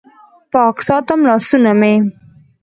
پاک 0.51 0.75
ساتم 0.87 1.19
لاسونه 1.29 1.71
مې 1.79 1.93